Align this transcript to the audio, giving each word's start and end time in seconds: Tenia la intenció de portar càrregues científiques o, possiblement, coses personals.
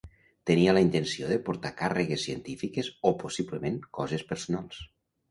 Tenia 0.49 0.71
la 0.75 0.81
intenció 0.83 1.27
de 1.31 1.35
portar 1.49 1.71
càrregues 1.81 2.23
científiques 2.29 2.89
o, 3.09 3.11
possiblement, 3.25 3.77
coses 3.99 4.25
personals. 4.33 4.81